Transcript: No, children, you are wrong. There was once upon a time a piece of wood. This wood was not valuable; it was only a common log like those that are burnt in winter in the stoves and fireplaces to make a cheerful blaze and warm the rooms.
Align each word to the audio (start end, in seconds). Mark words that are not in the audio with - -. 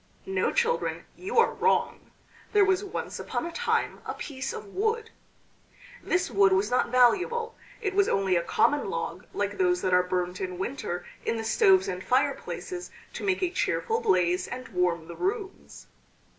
No, 0.25 0.51
children, 0.51 1.05
you 1.15 1.37
are 1.37 1.53
wrong. 1.53 2.09
There 2.53 2.65
was 2.65 2.83
once 2.83 3.19
upon 3.19 3.45
a 3.45 3.51
time 3.51 4.01
a 4.03 4.15
piece 4.15 4.51
of 4.51 4.65
wood. 4.73 5.11
This 6.01 6.31
wood 6.31 6.53
was 6.53 6.71
not 6.71 6.89
valuable; 6.89 7.53
it 7.81 7.93
was 7.93 8.09
only 8.09 8.35
a 8.35 8.41
common 8.41 8.89
log 8.89 9.27
like 9.31 9.59
those 9.59 9.83
that 9.83 9.93
are 9.93 10.01
burnt 10.01 10.41
in 10.41 10.57
winter 10.57 11.05
in 11.23 11.37
the 11.37 11.43
stoves 11.43 11.87
and 11.87 12.03
fireplaces 12.03 12.89
to 13.13 13.23
make 13.23 13.43
a 13.43 13.51
cheerful 13.51 14.01
blaze 14.01 14.47
and 14.47 14.69
warm 14.69 15.07
the 15.07 15.15
rooms. 15.15 15.85